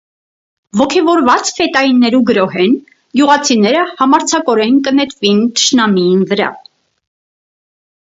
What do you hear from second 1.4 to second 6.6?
ֆետայիներու գրոհէն՝ գիւղացիները համարձակօրէն կը նետուին թշնամիին վրայ։